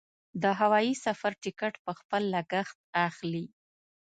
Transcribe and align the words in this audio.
د 0.41 0.43
هوايي 0.59 0.93
سفر 1.05 1.31
ټکټ 1.43 1.73
په 1.85 1.91
خپل 1.99 2.21
لګښت 2.33 2.77
اخلي. 3.07 3.45